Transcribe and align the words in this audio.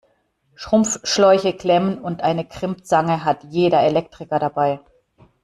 Schrumpfschläuche, 0.55 1.53
Klemmen 1.53 1.99
und 2.01 2.23
eine 2.23 2.43
Crimpzange 2.43 3.23
hat 3.23 3.43
jeder 3.43 3.81
Elektriker 3.81 4.39
dabei. 4.39 4.79